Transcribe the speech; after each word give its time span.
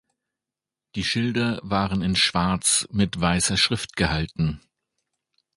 Die 0.95 1.03
Schilder 1.03 1.59
waren 1.61 2.01
in 2.01 2.15
Schwarz 2.15 2.87
mit 2.89 3.21
weisser 3.21 3.55
Schrift 3.55 3.95
gehalten. 3.95 4.59